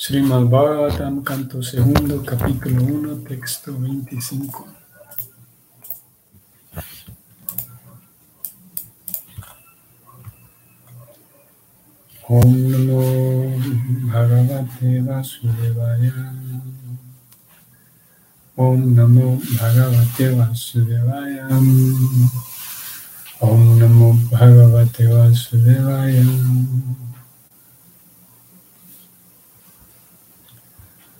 [0.00, 4.62] Srimad Bhagavatam, canto segundo, capítulo 1, texto 25.
[12.28, 13.58] Om Namo
[14.06, 16.32] Bhagavate Vasudevaya.
[18.54, 21.48] Om Namo Bhagavate Vasudevaya.
[23.40, 26.22] Om Namo Bhagavate Vasudevaya.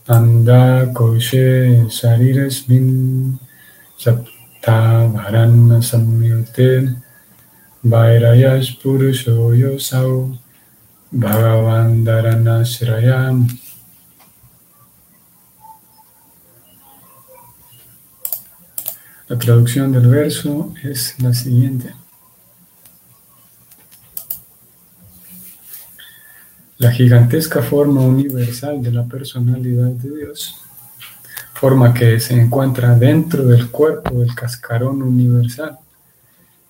[0.09, 3.39] Anda koshe sarirasmin
[3.99, 6.97] sapta bharanna samyute
[7.85, 10.33] vairayas purusho yosau
[11.13, 13.47] bhagavan dharanasrayam
[19.29, 21.93] La traducción del verso es la siguiente.
[26.79, 30.61] La gigantesca forma universal de la personalidad de Dios,
[31.55, 35.77] forma que se encuentra dentro del cuerpo del cascarón universal,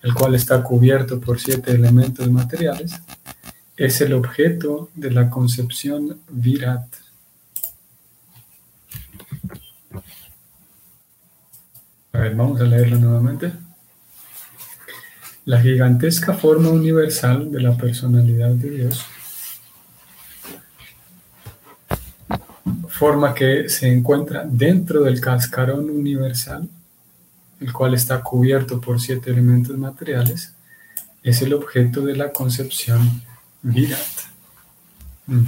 [0.01, 2.99] el cual está cubierto por siete elementos materiales,
[3.77, 6.87] es el objeto de la concepción Virat.
[12.13, 13.53] A ver, vamos a leerlo nuevamente.
[15.45, 19.05] La gigantesca forma universal de la personalidad de Dios
[22.99, 26.67] forma que se encuentra dentro del cascarón universal,
[27.61, 30.53] el cual está cubierto por siete elementos materiales,
[31.23, 33.21] es el objeto de la concepción
[33.61, 34.01] Virat.
[35.27, 35.45] Mm.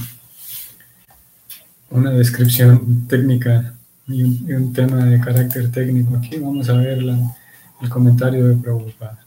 [1.89, 3.73] Una descripción técnica
[4.07, 6.37] y un, tema de carácter técnico aquí.
[6.37, 9.25] Vamos a ver el comentario de Prabhupada.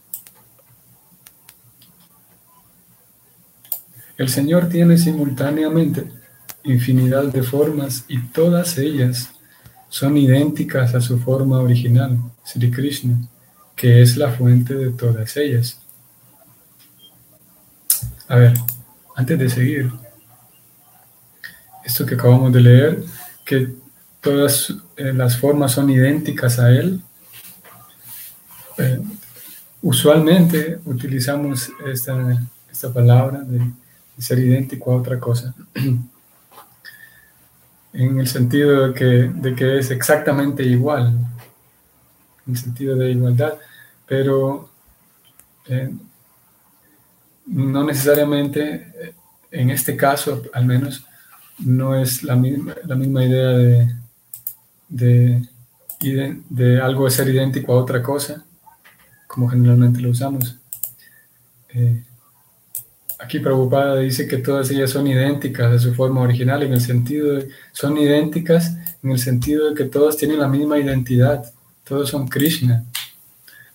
[4.17, 6.24] El Señor tiene simultáneamente
[6.65, 9.29] infinidad de formas y todas ellas
[9.89, 13.17] son idénticas a su forma original, Sri Krishna,
[13.75, 15.79] que es la fuente de todas ellas.
[18.27, 18.53] A ver,
[19.15, 19.91] antes de seguir,
[21.83, 23.03] esto que acabamos de leer,
[23.45, 23.73] que
[24.19, 27.01] todas eh, las formas son idénticas a él,
[28.77, 28.99] eh,
[29.81, 33.61] usualmente utilizamos esta, esta palabra de
[34.17, 35.53] ser idéntico a otra cosa.
[37.95, 41.07] en el sentido de que, de que es exactamente igual,
[42.45, 43.53] en el sentido de igualdad,
[44.05, 44.69] pero
[45.67, 45.91] eh,
[47.47, 49.13] no necesariamente, eh,
[49.51, 51.05] en este caso al menos,
[51.59, 53.49] no es la misma, la misma idea
[54.89, 55.47] de,
[56.49, 58.43] de, algo ser idéntico a otra cosa,
[59.27, 60.57] como generalmente lo usamos.
[61.69, 62.03] Eh,
[63.25, 67.33] Aquí Prabhupada dice que todas ellas son idénticas de su forma original, en el sentido
[67.33, 71.51] de, son idénticas en el sentido de que todas tienen la misma identidad,
[71.83, 72.85] todos son Krishna,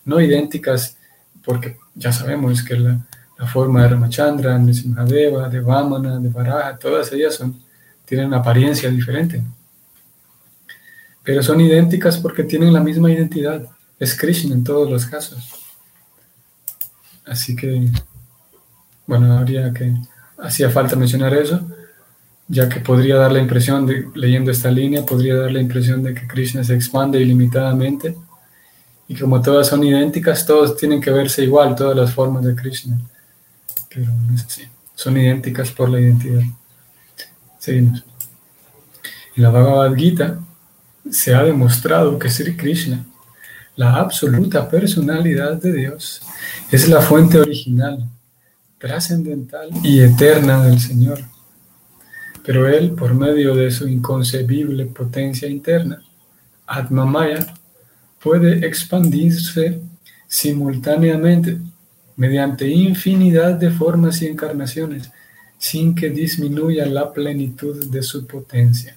[0.05, 0.97] no idénticas
[1.45, 3.05] porque ya sabemos que la,
[3.53, 7.61] forma de Ramachandra, de Simhadeva, de Vamana, de Varaha, todas ellas son,
[8.05, 9.43] tienen apariencia diferente,
[11.25, 13.67] pero son idénticas porque tienen la misma identidad,
[13.99, 15.43] es Krishna en todos los casos.
[17.25, 17.91] Así que
[19.11, 19.93] bueno, habría que,
[20.39, 21.61] hacía falta mencionar eso,
[22.47, 26.15] ya que podría dar la impresión de, leyendo esta línea, podría dar la impresión de
[26.15, 28.17] que Krishna se expande ilimitadamente
[29.09, 33.01] y como todas son idénticas, todos tienen que verse igual, todas las formas de Krishna.
[33.93, 34.63] Pero no es así,
[34.95, 36.43] son idénticas por la identidad.
[37.59, 38.05] Seguimos.
[39.35, 40.39] En la Bhagavad Gita
[41.11, 43.05] se ha demostrado que Sri Krishna,
[43.75, 46.23] la absoluta personalidad de Dios,
[46.71, 48.09] es la fuente original
[48.81, 51.21] trascendental y eterna del Señor.
[52.45, 56.03] Pero Él, por medio de su inconcebible potencia interna,
[56.67, 57.55] Atmamaya,
[58.23, 59.81] puede expandirse
[60.27, 61.59] simultáneamente
[62.17, 65.11] mediante infinidad de formas y encarnaciones,
[65.59, 68.97] sin que disminuya la plenitud de su potencia.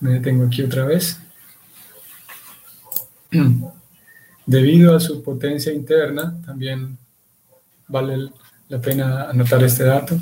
[0.00, 1.18] Me detengo aquí otra vez.
[4.46, 6.96] Debido a su potencia interna, también
[7.88, 8.30] vale
[8.68, 10.16] la pena anotar este dato,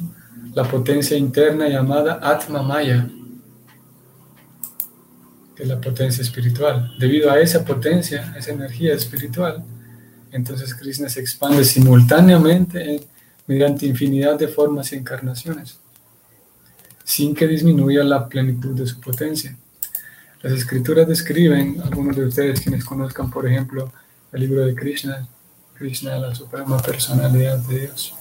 [0.54, 3.06] la potencia interna llamada Atma Maya,
[5.54, 6.94] que es la potencia espiritual.
[6.98, 9.62] Debido a esa potencia, esa energía espiritual,
[10.32, 13.06] entonces Krishna se expande simultáneamente
[13.46, 15.78] mediante infinidad de formas y encarnaciones,
[17.04, 19.56] sin que disminuya la plenitud de su potencia.
[20.42, 23.92] Las escrituras describen, algunos de ustedes quienes conozcan, por ejemplo,
[24.34, 25.26] el libro de Krishna,
[25.74, 28.14] Krishna, la suprema personalidad de Dios,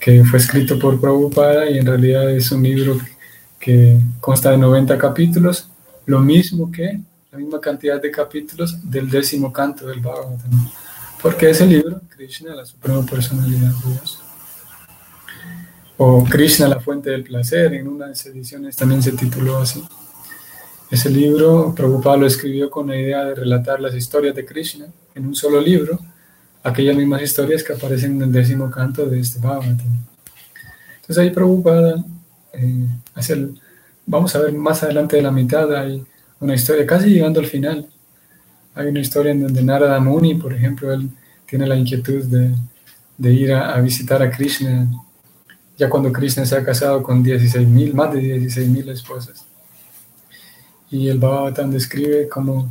[0.00, 2.98] que fue escrito por Prabhupada y en realidad es un libro
[3.60, 5.68] que consta de 90 capítulos,
[6.06, 10.70] lo mismo que la misma cantidad de capítulos del décimo canto del Bhagavatam.
[11.20, 14.20] Porque ese libro, Krishna, la suprema personalidad de Dios,
[15.96, 19.84] o Krishna, la fuente del placer, en una de las ediciones también se tituló así.
[20.94, 24.86] Ese libro, Prabhupada lo escribió con la idea de relatar las historias de Krishna
[25.16, 25.98] en un solo libro,
[26.62, 29.88] aquellas mismas historias que aparecen en el décimo canto de este Bhagavatam.
[31.00, 31.96] Entonces ahí Prabhupada
[32.52, 32.86] eh,
[33.28, 33.60] el,
[34.06, 36.00] vamos a ver más adelante de la mitad, hay
[36.38, 37.88] una historia, casi llegando al final,
[38.76, 41.10] hay una historia en donde Narada Muni, por ejemplo, él
[41.44, 42.54] tiene la inquietud de,
[43.18, 44.88] de ir a, visitar a Krishna,
[45.76, 49.44] ya cuando Krishna se ha casado con 16 mil, más de 16 mil esposas.
[50.90, 52.68] Y el Bhagavatam describe cómo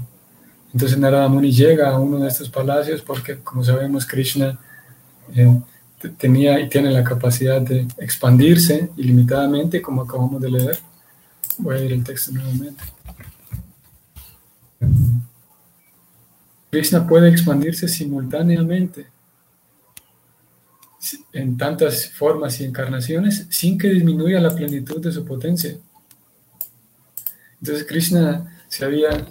[0.74, 4.60] entonces Narada Muni llega a uno de estos palacios porque, como sabemos, Krishna
[5.36, 5.62] eh,
[6.18, 10.80] tenía y tiene la capacidad de expandirse ilimitadamente, como acabamos de leer.
[11.60, 12.83] Voy a ir el texto nuevamente.
[16.71, 19.06] Krishna puede expandirse simultáneamente
[21.33, 25.77] en tantas formas y encarnaciones sin que disminuya la plenitud de su potencia.
[27.63, 29.25] Entonces Krishna se había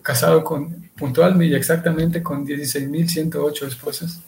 [0.00, 4.20] casado con, puntualmente y exactamente con 16.108 esposas,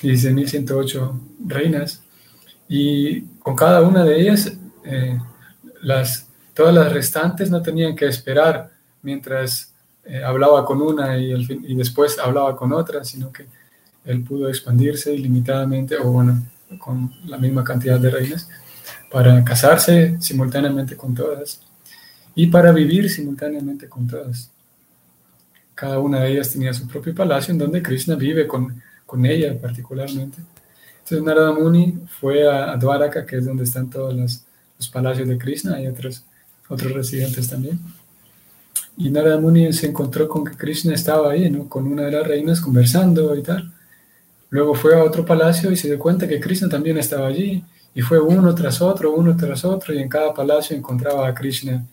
[0.00, 2.00] 16.108 reinas,
[2.68, 4.52] y con cada una de ellas,
[4.84, 5.18] eh,
[5.82, 8.70] las, todas las restantes no tenían que esperar
[9.02, 13.48] mientras eh, hablaba con una y, y después hablaba con otra, sino que
[14.04, 16.40] él pudo expandirse ilimitadamente, o bueno,
[16.78, 18.48] con la misma cantidad de reinas,
[19.10, 21.62] para casarse simultáneamente con todas
[22.34, 24.50] y para vivir simultáneamente con todas.
[25.74, 29.58] Cada una de ellas tenía su propio palacio en donde Krishna vive con, con ella
[29.60, 30.38] particularmente.
[30.98, 34.44] Entonces Narada Muni fue a, Dwaraka, que es donde están todos los,
[34.78, 36.24] los palacios de Krishna, hay otros,
[36.68, 37.80] otros residentes también.
[38.96, 41.68] Y Narada Muni se encontró con que Krishna estaba ahí, ¿no?
[41.68, 43.72] con una de las reinas conversando y tal.
[44.50, 47.64] Luego fue a otro palacio y se dio cuenta que Krishna también estaba allí.
[47.94, 51.84] Y fue uno tras otro, uno tras otro, y en cada palacio encontraba a Krishna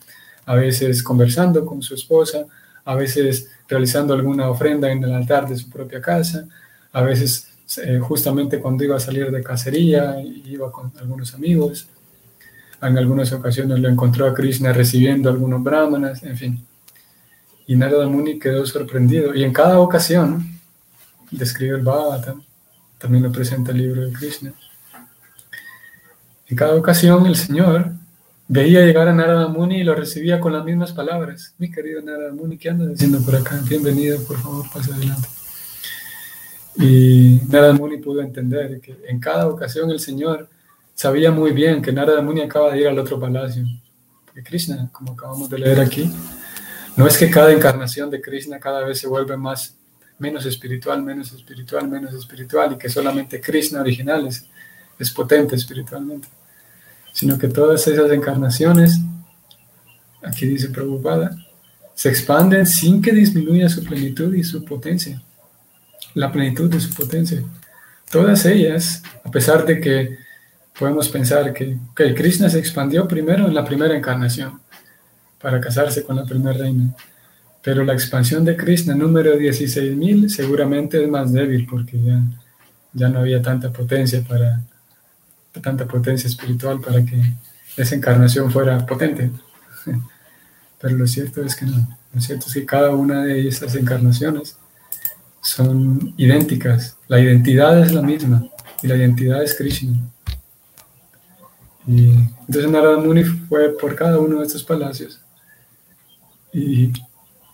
[0.49, 2.43] a veces conversando con su esposa,
[2.83, 6.47] a veces realizando alguna ofrenda en el altar de su propia casa,
[6.91, 11.87] a veces eh, justamente cuando iba a salir de cacería, iba con algunos amigos,
[12.81, 16.65] en algunas ocasiones lo encontró a Krishna recibiendo algunos brahmanas, en fin.
[17.67, 19.35] Y Narada Muni quedó sorprendido.
[19.35, 20.59] Y en cada ocasión,
[21.29, 22.41] describe el Bhagavatam,
[22.97, 24.51] también lo presenta el libro de Krishna.
[26.47, 27.98] En cada ocasión el Señor
[28.51, 31.53] Veía llegar a Narada Muni y lo recibía con las mismas palabras.
[31.59, 33.61] Mi querido Narada Muni, ¿qué andas haciendo por acá?
[33.69, 35.27] Bienvenido, por favor, pasa adelante.
[36.75, 40.49] Y Narada Muni pudo entender que en cada ocasión el Señor
[40.95, 43.65] sabía muy bien que Narada Muni acaba de ir al otro palacio.
[44.25, 46.11] Porque Krishna, como acabamos de leer aquí,
[46.97, 49.77] no es que cada encarnación de Krishna cada vez se vuelve más,
[50.17, 54.47] menos espiritual, menos espiritual, menos espiritual, y que solamente Krishna original es,
[54.97, 56.27] es potente espiritualmente
[57.11, 58.99] sino que todas esas encarnaciones,
[60.23, 61.35] aquí dice Prabhupada,
[61.95, 65.21] se expanden sin que disminuya su plenitud y su potencia,
[66.13, 67.43] la plenitud de su potencia.
[68.09, 70.17] Todas ellas, a pesar de que
[70.77, 74.59] podemos pensar que Krishna se expandió primero en la primera encarnación
[75.41, 76.95] para casarse con la primera reina,
[77.61, 82.21] pero la expansión de Krishna número 16.000 seguramente es más débil porque ya,
[82.93, 84.61] ya no había tanta potencia para
[85.61, 87.21] tanta potencia espiritual para que
[87.77, 89.31] esa encarnación fuera potente.
[90.81, 91.97] Pero lo cierto es que no.
[92.13, 94.57] Lo cierto es que cada una de esas encarnaciones
[95.41, 96.97] son idénticas.
[97.07, 98.47] La identidad es la misma
[98.81, 99.97] y la identidad es Krishna.
[101.87, 102.11] Y
[102.47, 105.19] entonces Narada Muni fue por cada uno de estos palacios
[106.53, 106.91] y,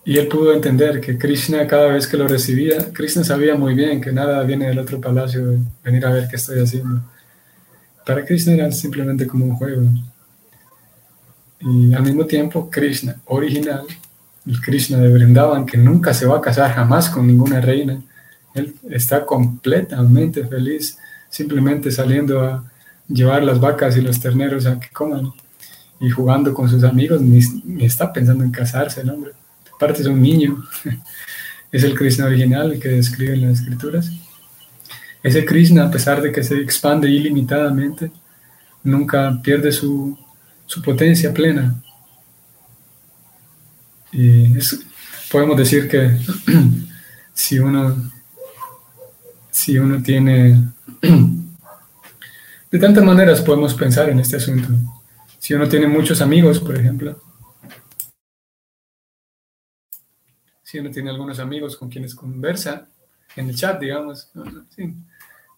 [0.04, 4.02] y, él pudo entender que Krishna cada vez que lo recibía, Krishna sabía muy bien
[4.02, 7.02] que nada viene del otro palacio, venir a ver qué estoy haciendo
[8.06, 9.84] para Krishna era simplemente como un juego.
[11.60, 13.86] Y al mismo tiempo, Krishna original,
[14.46, 18.02] el Krishna de Vrindavan, que nunca se va a casar jamás con ninguna reina,
[18.54, 20.98] él está completamente feliz
[21.30, 22.64] simplemente saliendo a
[23.08, 25.32] llevar las vacas y los terneros a que coman
[26.00, 27.40] y jugando con sus amigos, ni,
[27.84, 29.32] está pensando en casarse el hombre.
[29.74, 30.64] Aparte es un niño,
[31.72, 34.12] es el Krishna original que describe en las escrituras.
[35.26, 38.12] Ese Krishna, a pesar de que se expande ilimitadamente,
[38.84, 40.16] nunca pierde su,
[40.84, 41.82] potencia plena.
[44.12, 44.54] Y
[45.32, 46.16] podemos decir que
[47.34, 48.12] si uno,
[49.50, 50.74] si uno tiene
[52.70, 54.68] De tantas maneras podemos pensar en este asunto.
[55.40, 57.20] Si uno tiene muchos amigos, por ejemplo,
[60.62, 62.90] si uno tiene algunos amigos con quienes conversa
[63.36, 64.30] en el chat, digamos,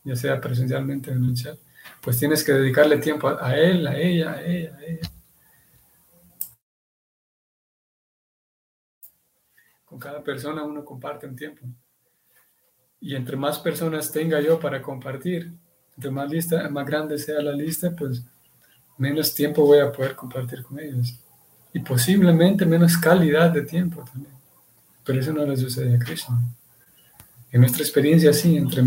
[0.03, 1.57] ya sea presencialmente o en el chat,
[2.01, 5.11] pues tienes que dedicarle tiempo a, él, a ella, a ella, a ella.
[9.85, 11.65] Con cada persona uno comparte un tiempo.
[12.99, 15.53] Y entre más personas tenga yo para compartir,
[15.95, 18.23] entre más, lista, más grande sea la lista, pues
[18.97, 21.19] menos tiempo voy a poder compartir con ellos.
[21.73, 24.33] Y posiblemente menos calidad de tiempo también.
[25.03, 26.37] Pero eso no le sucede a Krishna.
[27.51, 28.83] En nuestra experiencia, sí, entre,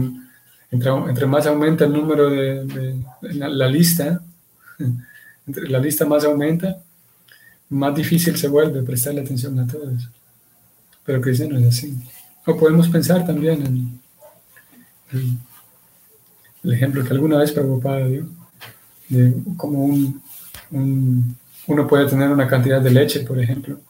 [0.70, 4.20] entre, más aumenta el número de, la, lista,
[5.46, 6.78] entre la lista más aumenta,
[7.70, 10.08] más difícil se vuelve prestarle atención a todos.
[11.04, 11.96] Pero Krishna no es así.
[12.46, 14.00] O podemos pensar también
[15.12, 15.40] en,
[16.62, 18.28] el ejemplo que alguna vez preocupaba dio
[19.08, 20.22] de cómo un,
[21.66, 23.80] uno puede tener una cantidad de leche, por ejemplo,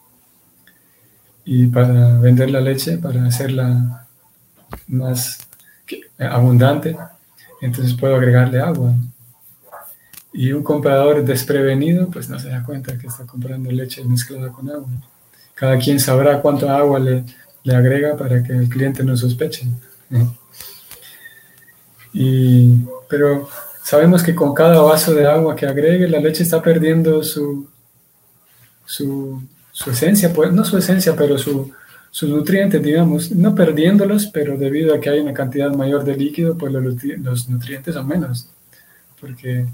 [1.45, 4.07] y para vender la leche, para hacerla
[4.87, 5.47] más
[6.25, 6.97] abundante,
[7.61, 8.93] entonces puedo agregarle agua.
[10.33, 14.69] Y un comprador desprevenido, pues no se da cuenta que está comprando leche mezclada con
[14.69, 14.87] agua.
[15.55, 17.25] Cada quien sabrá cuánto agua le,
[17.63, 19.67] le agrega para que el cliente no sospeche.
[22.13, 23.47] Y, pero
[23.83, 27.67] sabemos que con cada vaso de agua que agregue, la leche está perdiendo su,
[28.85, 29.41] su,
[29.87, 31.71] esencia, pues, no su esencia, pero su,
[32.11, 36.57] sus nutrientes, digamos, no perdiéndolos, pero debido a que hay una cantidad mayor de líquido,
[36.57, 38.49] pues los, nutrientes son menos.
[39.19, 39.65] Porque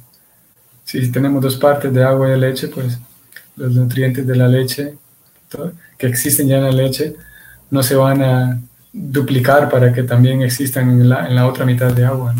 [0.85, 2.99] si tenemos dos partes de agua y de leche, pues
[3.55, 4.93] los nutrientes de la leche,
[5.97, 7.15] que existen ya en la leche,
[7.71, 8.61] no se van a
[8.93, 12.35] duplicar para que también existan en la, otra mitad de agua.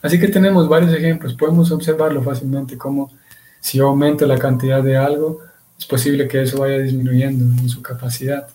[0.00, 3.12] Así que tenemos varios ejemplos, podemos observarlo fácilmente, como
[3.60, 5.40] si aumento la cantidad de algo,
[5.78, 8.48] es posible que eso vaya disminuyendo en su capacidad.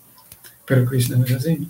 [0.67, 1.69] Pero Krishna no es así.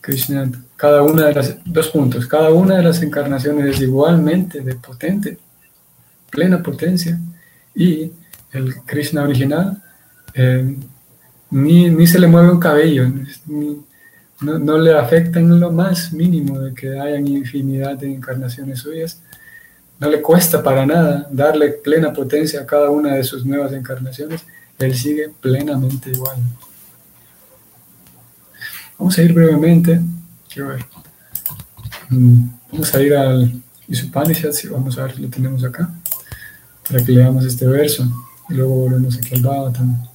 [0.00, 4.74] Krishna, cada una de las, dos puntos, cada una de las encarnaciones es igualmente de
[4.74, 5.38] potente,
[6.30, 7.18] plena potencia,
[7.74, 8.10] y
[8.52, 9.82] el Krishna original
[10.34, 10.76] eh,
[11.50, 13.08] ni, ni, se le mueve un cabello,
[13.46, 13.82] ni,
[14.40, 19.20] no, le afecta en lo más mínimo de que hayan infinidad de encarnaciones suyas.
[19.98, 24.42] No le cuesta para nada darle plena potencia a cada una de sus nuevas encarnaciones.
[24.78, 26.38] Él sigue plenamente igual.
[29.00, 29.98] Vamos a ir brevemente.
[32.10, 35.88] Mm, vamos a ir al Isupanishad, si vamos a ver si lo tenemos acá,
[36.86, 38.04] para que leamos este verso.
[38.50, 40.06] Y luego volvemos aquí al Bhagavatam.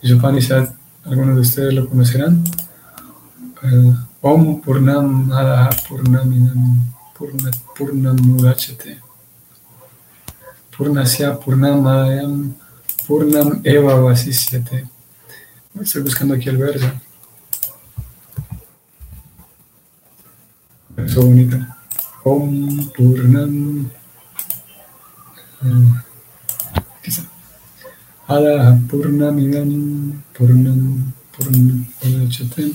[0.00, 0.70] Isupanishad,
[1.04, 2.42] algunos de ustedes lo conocerán.
[4.22, 8.96] Om Purnam Adaha Purnaminam Purnat Purnam Mudachate
[10.72, 12.54] Purnasya Purnamayam
[13.06, 14.86] Purnam Eva Vasisyate.
[15.78, 16.90] Estoy buscando aquí el verso.
[21.14, 21.56] Bonito.
[22.24, 23.90] Om Purnam.
[28.28, 32.72] Adaha Purnamidam Purnam Purnam Mudachate.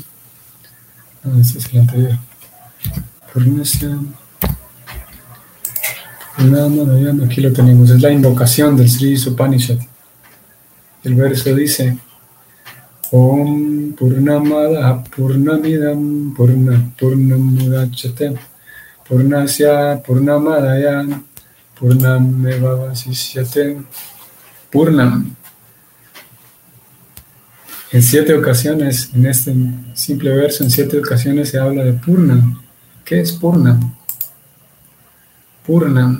[1.24, 2.18] Ah, ese es el anterior.
[7.26, 9.80] Aquí lo tenemos, es la invocación del Sri Upanishad.
[11.04, 11.98] El verso dice:
[13.98, 18.38] Purnamada Purnamidam Purna Purnamudachate
[19.08, 20.96] Purnasya Purnamadaya
[21.76, 23.66] Purnamevavasisyate
[24.72, 25.36] Purnam
[27.96, 29.56] en siete ocasiones, en este
[29.94, 32.62] simple verso, en siete ocasiones se habla de Purna.
[33.06, 33.80] ¿Qué es Purna?
[35.66, 36.20] Purna,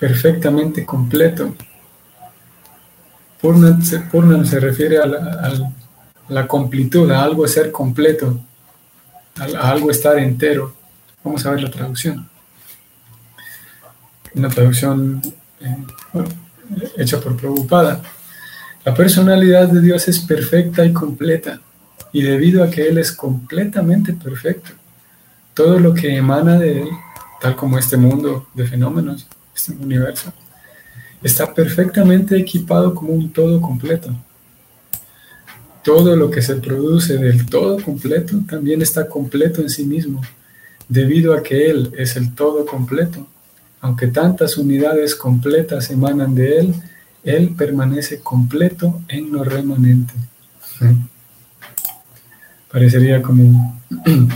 [0.00, 1.54] perfectamente completo.
[4.10, 5.06] Purna, se refiere a
[6.28, 8.40] la, completud, a algo ser completo,
[9.38, 10.74] a, algo estar entero.
[11.22, 12.28] Vamos a ver la traducción.
[14.34, 15.22] Una traducción
[15.60, 15.76] eh,
[16.96, 18.02] hecha por Prabhupada.
[18.84, 21.60] La personalidad de Dios es perfecta y completa,
[22.12, 24.70] y debido a que Él es completamente perfecto,
[25.54, 26.88] todo lo que emana de Él,
[27.40, 30.32] tal como este mundo de fenómenos, este universo,
[31.22, 34.14] está perfectamente equipado como un todo completo.
[35.82, 40.20] Todo lo que se produce del todo completo también está completo en sí mismo,
[40.88, 43.26] debido a que Él es el todo completo.
[43.80, 46.74] Aunque tantas unidades completas emanan de Él,
[47.26, 50.14] él permanece completo en lo remanente.
[52.72, 53.82] Parecería como,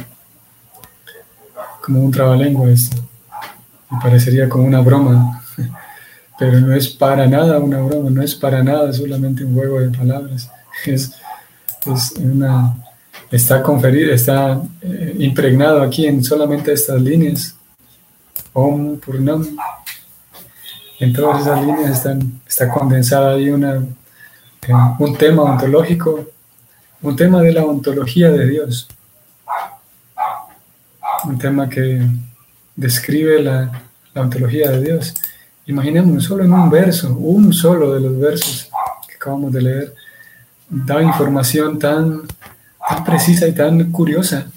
[1.84, 2.96] como un trabalengua esto.
[3.92, 5.39] y parecería como una broma,
[6.40, 9.90] pero no es para nada una broma, no es para nada solamente un juego de
[9.90, 10.50] palabras,
[10.86, 11.12] es,
[11.84, 12.74] es una,
[13.30, 17.54] está conferido, está eh, impregnado aquí en solamente estas líneas,
[18.54, 19.46] Om Purnam,
[20.98, 26.26] en todas esas líneas están, está condensada ahí una, eh, un tema ontológico,
[27.02, 28.88] un tema de la ontología de Dios,
[31.24, 32.00] un tema que
[32.76, 33.70] describe la,
[34.14, 35.14] la ontología de Dios.
[35.70, 38.68] Imaginemos solo en un verso, un solo de los versos
[39.06, 39.94] que acabamos de leer,
[40.68, 42.22] da información tan,
[43.06, 44.50] precisa y tan curiosa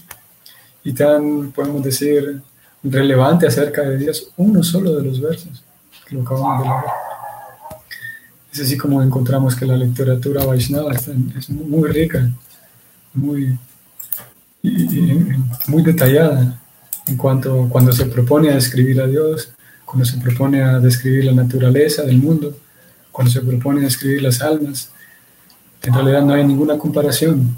[0.84, 2.42] y tan, podemos decir,
[2.82, 5.64] relevante acerca de Dios, uno solo de los versos
[6.08, 6.84] que lo acabamos de leer.
[8.52, 12.28] Es así como encontramos que la literatura Vaishnava es muy rica,
[13.14, 13.60] muy,
[15.68, 16.60] muy detallada
[17.06, 19.54] en cuanto cuando se propone a describir a Dios,
[19.94, 22.58] cuando se propone a describir la naturaleza del mundo,
[23.12, 24.90] cuando se propone a describir las almas.
[25.84, 27.56] En realidad no hay ninguna comparación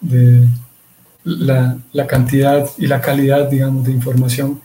[0.00, 0.46] de
[1.24, 4.60] la, cantidad y la calidad, digamos, de información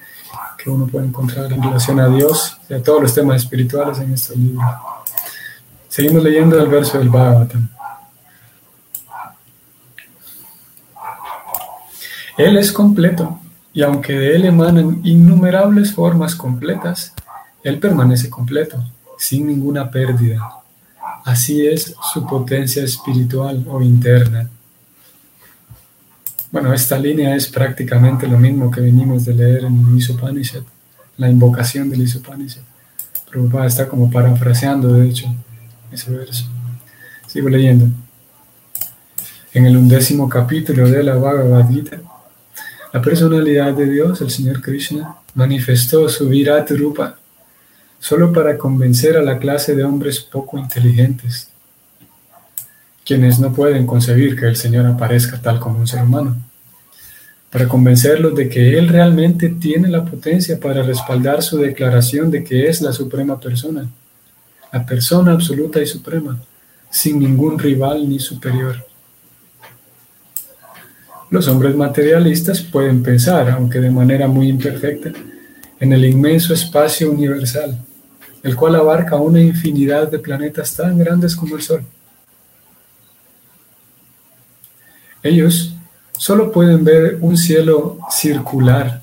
[0.60, 4.14] que uno puede encontrar en relación a Dios y a todos los temas espirituales en
[4.14, 4.64] estos libros.
[5.90, 7.68] Seguimos leyendo el verso del Bhagavatam.
[12.38, 13.40] Él es completo,
[13.76, 17.14] y aunque de él emanan innumerables formas completas,
[17.62, 18.82] él permanece completo,
[19.18, 20.50] sin ninguna pérdida.
[21.26, 24.50] Así es su potencia espiritual o interna.
[26.52, 30.64] Bueno, esta línea es prácticamente lo mismo que venimos de leer en el Isopanishad,
[31.18, 32.62] la invocación del Isopanishad.
[33.30, 35.28] Prabhupada está como parafraseando, de hecho,
[35.92, 36.46] ese verso.
[37.28, 37.88] Sigo leyendo.
[39.54, 42.00] En el undécimo capítulo de la Bhagavad Gita,
[42.96, 47.18] la personalidad de Dios, el Señor Krishna, manifestó su Virat Rupa
[48.00, 51.50] solo para convencer a la clase de hombres poco inteligentes,
[53.04, 56.38] quienes no pueden concebir que el Señor aparezca tal como un ser humano,
[57.50, 62.70] para convencerlos de que Él realmente tiene la potencia para respaldar su declaración de que
[62.70, 63.90] es la suprema persona,
[64.72, 66.40] la persona absoluta y suprema,
[66.90, 68.86] sin ningún rival ni superior.
[71.30, 75.12] Los hombres materialistas pueden pensar, aunque de manera muy imperfecta,
[75.80, 77.78] en el inmenso espacio universal,
[78.44, 81.84] el cual abarca una infinidad de planetas tan grandes como el Sol.
[85.24, 85.74] Ellos
[86.18, 89.02] solo pueden ver un cielo circular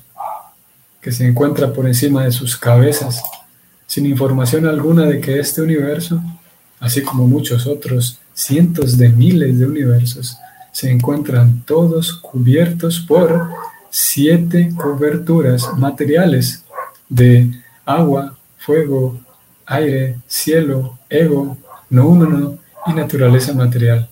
[1.01, 3.21] que se encuentra por encima de sus cabezas,
[3.85, 6.21] sin información alguna de que este universo,
[6.79, 10.37] así como muchos otros cientos de miles de universos,
[10.73, 13.49] se encuentran todos cubiertos por
[13.91, 16.65] siete coberturas materiales
[17.07, 17.51] de
[17.85, 19.19] agua, fuego,
[19.67, 21.57] aire, cielo, ego,
[21.91, 22.57] no humano
[22.87, 24.09] y naturaleza material,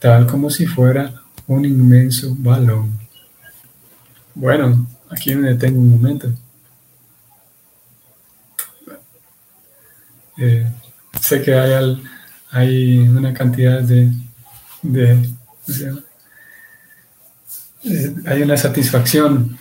[0.00, 2.98] tal como si fuera un inmenso balón.
[4.34, 6.32] Bueno, aquí me detengo un momento.
[10.38, 10.66] Eh,
[11.20, 12.02] sé que hay,
[12.50, 14.10] hay una cantidad de
[14.94, 15.22] eh,
[18.26, 19.58] hay una satisfacción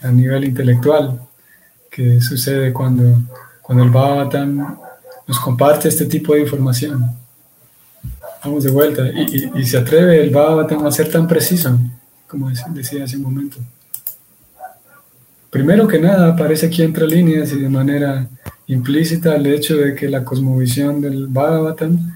[0.00, 1.20] a nivel intelectual
[1.90, 3.20] que sucede cuando,
[3.62, 4.78] cuando el Bhagavatam
[5.26, 7.10] nos comparte este tipo de información.
[8.44, 9.02] Vamos de vuelta.
[9.08, 11.78] Y, se atreve el Bhagavatam a ser tan preciso,
[12.28, 13.56] como decía hace un momento.
[15.50, 18.28] Primero que nada, aparece aquí entre líneas y de manera
[18.66, 22.14] implícita el hecho de que la cosmovisión del Bhagavatam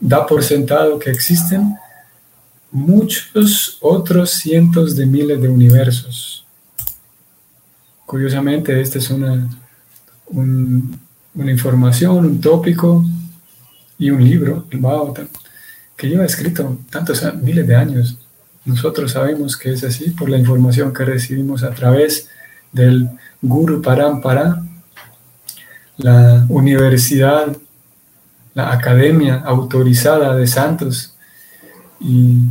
[0.00, 1.76] da por sentado que existen
[2.76, 6.44] muchos otros cientos de miles de universos.
[8.04, 9.48] Curiosamente, esta es una,
[10.30, 13.02] una información, un tópico
[13.98, 14.80] y un libro, el
[15.96, 18.18] que lleva escrito tantos miles de años.
[18.66, 22.28] Nosotros sabemos que es así por la información que recibimos a través
[22.72, 23.08] del
[23.40, 24.62] Guru Parampara,
[25.96, 27.56] la universidad,
[28.52, 31.14] la academia autorizada de santos
[32.00, 32.42] y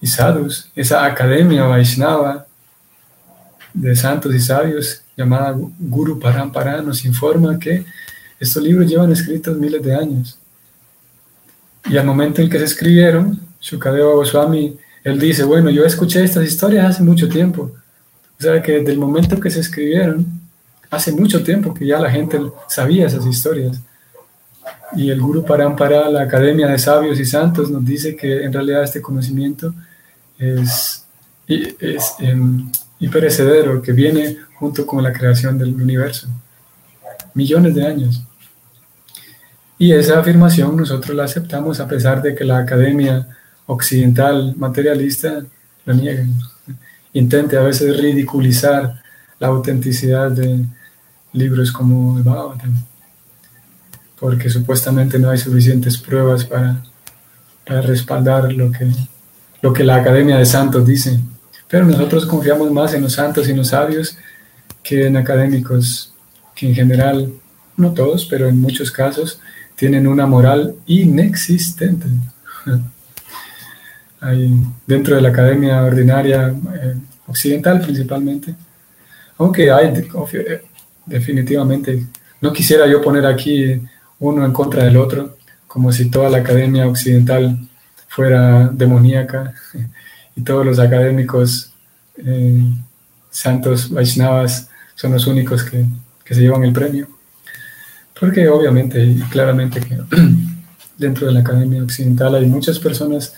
[0.00, 2.46] y sadhus, esa academia Vaishnava
[3.74, 7.84] de santos y sabios llamada Guru Parampara nos informa que
[8.38, 10.38] estos libros llevan escritos miles de años.
[11.88, 16.44] Y al momento en que se escribieron, Shukadeva Goswami, él dice, bueno, yo escuché estas
[16.44, 17.72] historias hace mucho tiempo.
[18.38, 20.26] O sea que desde el momento que se escribieron,
[20.90, 23.78] hace mucho tiempo que ya la gente sabía esas historias.
[24.96, 28.82] Y el Guru Parampara, la Academia de Sabios y Santos, nos dice que en realidad
[28.82, 29.74] este conocimiento
[30.40, 31.04] es,
[31.46, 36.28] es em, y perecedero que viene junto con la creación del universo.
[37.34, 38.22] Millones de años.
[39.78, 43.28] Y esa afirmación nosotros la aceptamos a pesar de que la academia
[43.66, 45.42] occidental materialista
[45.86, 46.26] lo niegue.
[47.12, 49.02] Intente a veces ridiculizar
[49.38, 50.64] la autenticidad de
[51.32, 52.74] libros como el Bhagavatam,
[54.18, 56.82] porque supuestamente no hay suficientes pruebas para,
[57.66, 58.90] para respaldar lo que,
[59.62, 61.20] lo que la Academia de Santos dice.
[61.68, 64.16] Pero nosotros confiamos más en los santos y los sabios
[64.82, 66.12] que en académicos
[66.54, 67.32] que en general,
[67.76, 69.40] no todos, pero en muchos casos,
[69.76, 72.06] tienen una moral inexistente.
[74.20, 74.50] Hay,
[74.86, 76.94] dentro de la academia ordinaria eh,
[77.26, 78.54] occidental principalmente,
[79.38, 80.62] aunque hay eh,
[81.06, 82.04] definitivamente,
[82.42, 83.80] no quisiera yo poner aquí
[84.18, 87.58] uno en contra del otro, como si toda la academia occidental
[88.20, 89.54] fuera demoníaca
[90.36, 91.72] y todos los académicos
[92.18, 92.62] eh,
[93.30, 95.86] santos Vaishnavas son los únicos que,
[96.22, 97.08] que, se llevan el premio.
[98.18, 99.96] Porque obviamente y claramente que
[100.98, 103.32] dentro de la academia occidental hay muchas personas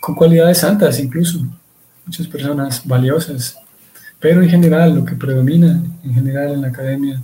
[0.00, 1.44] con cualidades santas incluso,
[2.06, 3.58] muchas personas valiosas,
[4.18, 7.22] pero en general lo que predomina en general en la academia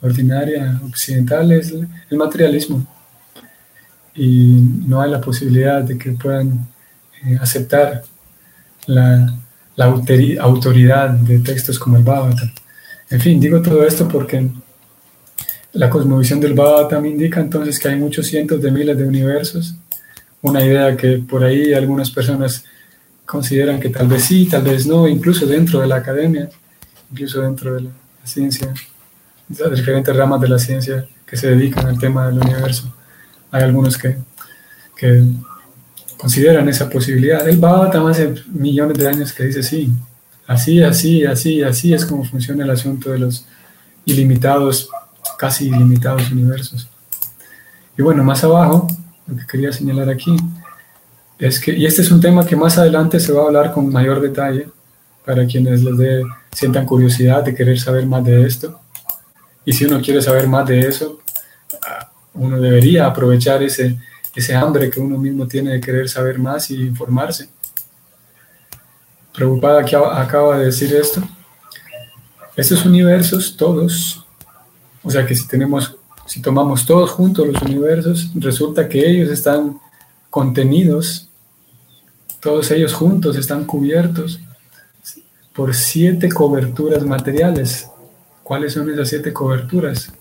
[0.00, 1.74] ordinaria occidental es
[2.10, 2.95] el materialismo
[4.16, 6.66] y no hay la posibilidad de que puedan
[7.24, 8.02] eh, aceptar
[8.86, 9.36] la,
[9.76, 9.84] la
[10.40, 12.50] autoridad de textos como el Bhagavatam.
[13.10, 14.48] En fin, digo todo esto porque
[15.72, 19.74] la cosmovisión del Bhagavatam indica entonces que hay muchos cientos de miles de universos,
[20.42, 22.64] una idea que por ahí algunas personas
[23.26, 26.48] consideran que tal vez sí, tal vez no, incluso dentro de la academia,
[27.10, 27.90] incluso dentro de la
[28.24, 28.72] ciencia,
[29.48, 32.95] las diferentes ramas de la ciencia que se dedican al tema del universo.
[33.56, 34.16] Hay algunos que,
[34.96, 35.24] que
[36.16, 37.46] consideran esa posibilidad.
[37.48, 39.90] El Bhagavatam hace millones de años que dice sí,
[40.46, 43.46] así, así, así, así es como funciona el asunto de los
[44.04, 44.90] ilimitados,
[45.38, 46.88] casi ilimitados universos.
[47.96, 48.86] Y bueno, más abajo,
[49.26, 50.36] lo que quería señalar aquí,
[51.38, 53.90] es que, y este es un tema que más adelante se va a hablar con
[53.90, 54.68] mayor detalle
[55.24, 58.80] para quienes les dé, sientan curiosidad de querer saber más de esto.
[59.64, 61.20] Y si uno quiere saber más de eso,
[62.36, 63.98] uno debería aprovechar ese,
[64.34, 67.48] ese hambre que uno mismo tiene de querer saber más y informarse.
[69.32, 71.22] Preocupada que acaba de decir esto.
[72.56, 74.24] Estos universos, todos,
[75.02, 75.96] o sea que si tenemos,
[76.26, 79.78] si tomamos todos juntos los universos, resulta que ellos están
[80.30, 81.28] contenidos,
[82.40, 84.40] todos ellos juntos están cubiertos
[85.54, 87.90] por siete coberturas materiales.
[88.42, 90.12] ¿Cuáles son esas siete coberturas?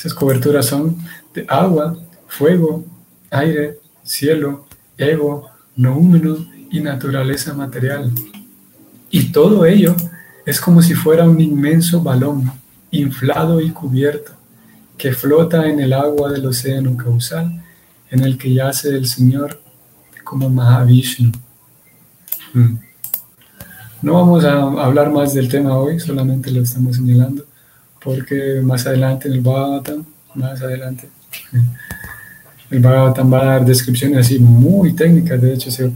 [0.00, 0.96] Esas coberturas son
[1.34, 1.94] de agua,
[2.26, 2.82] fuego,
[3.30, 4.64] aire, cielo,
[4.96, 6.38] ego, noúmeno
[6.70, 8.10] y naturaleza material.
[9.10, 9.94] Y todo ello
[10.46, 12.50] es como si fuera un inmenso balón,
[12.90, 14.32] inflado y cubierto,
[14.96, 17.62] que flota en el agua del océano causal,
[18.10, 19.60] en el que yace el Señor
[20.24, 21.30] como Mahavishnu.
[22.54, 22.74] Mm.
[24.00, 27.44] No vamos a hablar más del tema hoy, solamente lo estamos señalando,
[28.02, 31.08] porque más adelante el Bhagavatam, más adelante,
[32.70, 35.92] el Bhagavatam va a dar descripciones así muy técnicas, de hecho se,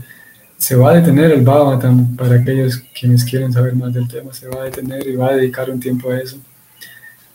[0.57, 4.47] se va a detener el Bhagavatam para aquellos quienes quieren saber más del tema, se
[4.47, 6.37] va a detener y va a dedicar un tiempo a eso,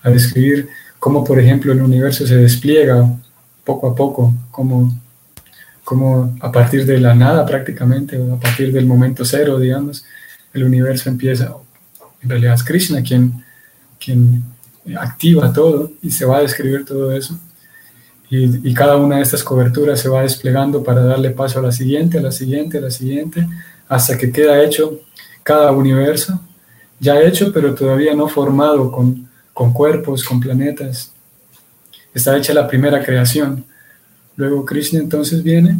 [0.02, 3.08] a describir cómo, por ejemplo, el universo se despliega
[3.64, 4.96] poco a poco, como,
[5.84, 10.04] como a partir de la nada prácticamente, a partir del momento cero, digamos,
[10.52, 11.54] el universo empieza,
[12.22, 13.44] en realidad es Krishna quien,
[13.98, 14.42] quien
[14.98, 17.38] activa todo y se va a describir todo eso
[18.30, 22.18] y, cada una de estas coberturas se va desplegando para darle paso a la siguiente,
[22.18, 23.46] a la siguiente, a la siguiente,
[23.88, 25.00] hasta que queda hecho
[25.42, 26.40] cada universo,
[27.00, 31.12] ya hecho, pero todavía no formado con, con cuerpos, con planetas.
[32.14, 33.64] Está hecha la primera creación.
[34.36, 35.76] Luego Krishna entonces viene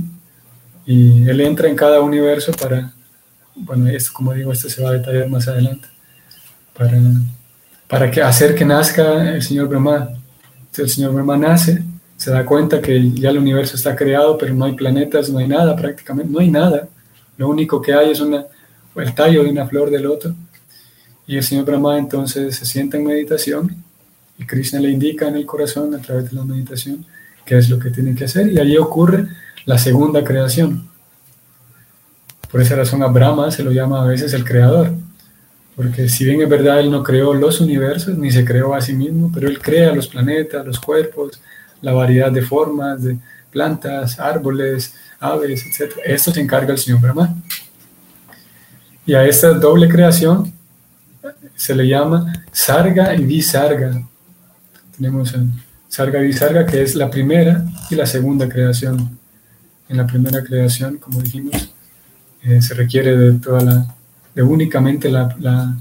[0.85, 2.93] y él entra en cada universo para,
[3.55, 5.87] bueno, esto como digo, esto se va a detallar más adelante,
[6.77, 7.01] para,
[7.91, 10.11] para que hacer que nazca el señor Brahma.
[10.61, 11.83] Entonces el señor Brahma nace
[12.17, 15.49] se da cuenta que ya el universo está creado, pero no hay planetas, no hay
[15.49, 16.87] nada prácticamente, no hay nada.
[17.39, 18.45] Lo único que hay es una,
[18.95, 20.35] el tallo de una flor del loto.
[21.27, 23.75] Y el señor Brahma entonces se sienta en meditación
[24.39, 27.07] y Krishna le indica en el corazón a través de la meditación
[27.47, 29.27] qué es lo que tiene que hacer y allí ocurre
[29.65, 30.91] la segunda creación.
[32.51, 34.93] Por esa razón a Brahma se lo llama a veces el creador,
[35.77, 38.93] porque si bien es verdad él no creó los universos ni se creó a sí
[38.93, 41.41] mismo, pero él crea los planetas, los cuerpos,
[41.81, 43.17] la variedad de formas, de
[43.51, 45.93] plantas, árboles, aves, etc.
[46.05, 47.35] Esto se encarga el señor Brahma.
[49.07, 50.53] Y a esta doble creación
[51.57, 54.03] se le llama sarga y visarga.
[54.97, 55.35] Tenemos
[55.89, 59.19] sarga y visarga, que es la primera y la segunda creación.
[59.89, 61.75] En la primera creación, como dijimos,
[62.43, 63.95] eh, se requiere de toda la,
[64.35, 65.77] de únicamente la, la,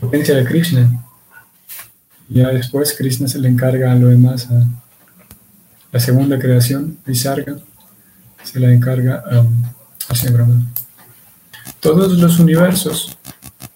[0.00, 1.04] potencia de Krishna.
[2.28, 4.66] Ya después Krishna se le encarga a lo demás, a
[5.90, 7.56] la segunda creación, Visarga,
[8.42, 9.22] se la encarga
[10.08, 10.72] a Señor Brahman.
[11.80, 13.18] Todos los universos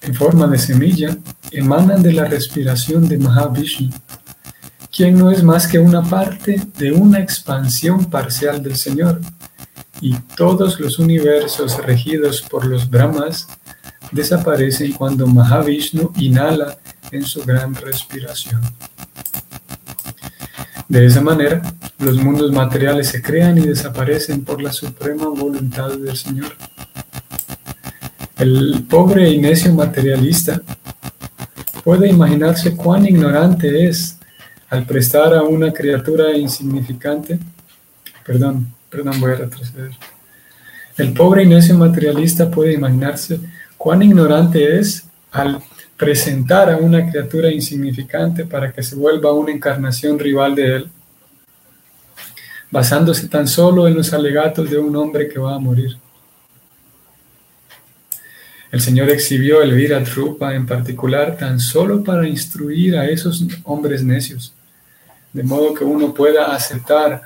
[0.02, 1.16] en forma de semilla
[1.50, 3.90] emanan de la respiración de Mahavishnu,
[4.94, 9.20] quien no es más que una parte de una expansión parcial del Señor,
[10.00, 13.48] y todos los universos regidos por los Brahmas
[14.12, 16.78] desaparecen cuando Mahavishnu inhala
[17.10, 18.60] en su gran respiración.
[20.88, 21.62] De esa manera,
[21.98, 26.54] los mundos materiales se crean y desaparecen por la suprema voluntad del Señor.
[28.38, 30.60] El pobre y necio materialista
[31.82, 34.18] puede imaginarse cuán ignorante es
[34.68, 37.38] al prestar a una criatura insignificante,
[38.24, 39.92] perdón, perdón, voy a retroceder.
[40.96, 43.38] El pobre necio materialista puede imaginarse
[43.76, 45.62] cuán ignorante es al
[45.96, 50.90] presentar a una criatura insignificante para que se vuelva una encarnación rival de él,
[52.70, 55.96] basándose tan solo en los alegatos de un hombre que va a morir.
[58.72, 64.02] El Señor exhibió el Virat Rupa en particular tan solo para instruir a esos hombres
[64.02, 64.52] necios,
[65.32, 67.22] de modo que uno pueda aceptar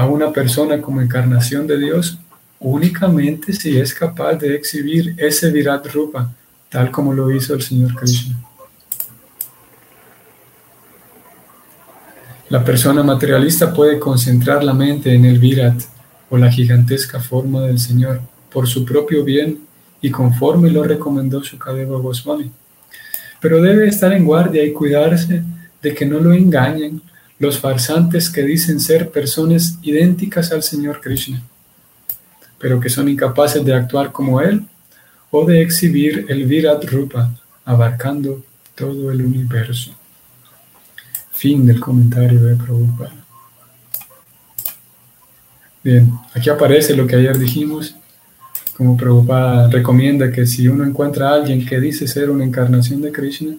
[0.00, 2.18] a una persona como encarnación de Dios
[2.58, 6.32] únicamente si es capaz de exhibir ese Virat Rupa,
[6.70, 8.34] tal como lo hizo el Señor Krishna.
[12.48, 15.82] La persona materialista puede concentrar la mente en el Virat
[16.30, 19.60] o la gigantesca forma del Señor por su propio bien
[20.00, 22.50] y conforme lo recomendó Shukadeva Goswami.
[23.38, 25.42] Pero debe estar en guardia y cuidarse
[25.82, 27.02] de que no lo engañen
[27.40, 31.42] los farsantes que dicen ser personas idénticas al Señor Krishna,
[32.58, 34.62] pero que son incapaces de actuar como Él
[35.30, 37.32] o de exhibir el Virat Rupa,
[37.64, 39.92] abarcando todo el universo.
[41.32, 43.14] Fin del comentario de Prabhupada.
[45.82, 47.94] Bien, aquí aparece lo que ayer dijimos
[48.76, 53.12] como Prabhupada recomienda que si uno encuentra a alguien que dice ser una encarnación de
[53.12, 53.56] Krishna,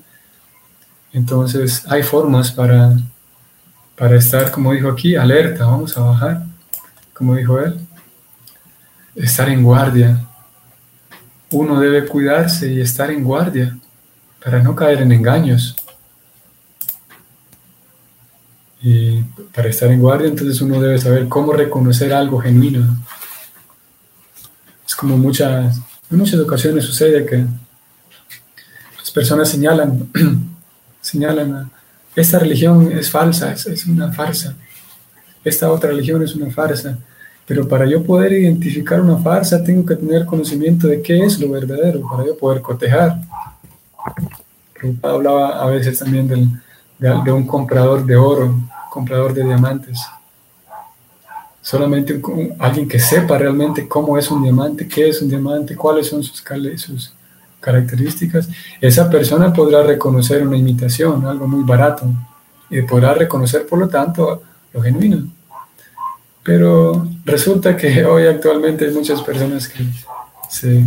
[1.14, 2.96] entonces hay formas para,
[4.02, 6.44] para estar, como dijo aquí, alerta, vamos a bajar,
[7.14, 7.80] como dijo él,
[9.16, 10.20] estar en guardia.
[11.52, 13.78] Uno debe cuidarse y estar en guardia
[14.44, 15.76] para no caer en engaños.
[18.82, 19.22] Y
[19.54, 22.98] para estar en guardia, entonces uno debe saber cómo reconocer algo genuino
[25.02, 25.78] como muchas,
[26.12, 27.44] en muchas ocasiones sucede que
[28.98, 30.10] las personas señalan,
[31.02, 31.72] señalan,
[32.16, 34.56] esta religión es falsa, es, es una farsa,
[35.44, 36.98] esta otra religión es una farsa,
[37.46, 41.50] pero para yo poder identificar una farsa tengo que tener conocimiento de qué es lo
[41.50, 43.18] verdadero, para yo poder cotejar.
[45.02, 46.50] Hablaba a veces también del,
[46.98, 48.56] de un comprador de oro,
[48.90, 50.00] comprador de diamantes.
[51.62, 52.22] Solamente
[52.60, 56.44] alguien que sepa realmente cómo es un diamante, qué es un diamante, cuáles son sus,
[56.78, 57.14] sus
[57.62, 58.50] características,
[58.82, 62.06] esa persona podrá reconocer una imitación, algo muy barato,
[62.70, 64.44] y podrá reconocer, por lo tanto,
[64.74, 65.28] lo genuino.
[66.44, 69.86] Pero resulta que hoy actualmente hay muchas personas que
[70.50, 70.84] se,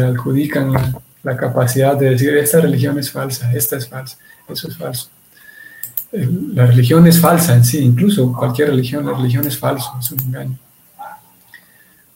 [0.00, 4.18] adjudican la, la capacidad de decir, esta religión es falsa, esta es falsa,
[4.48, 5.10] eso es falso
[6.12, 10.20] la religión es falsa en sí, incluso cualquier religión, la religión es falsa, es un
[10.20, 10.58] engaño.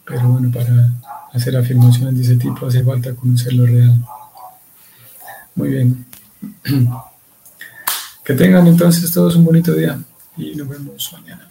[0.04, 0.90] Pero bueno, para
[1.34, 4.00] hacer afirmaciones de ese tipo hace falta conocer lo real.
[5.54, 6.06] Muy bien.
[8.24, 9.98] Que tengan entonces todos un bonito día
[10.38, 11.46] y nos vemos mañana.